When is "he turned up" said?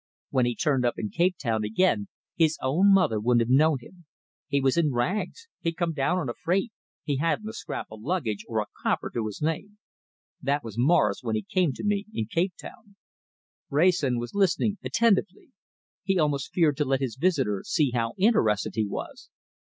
0.47-0.95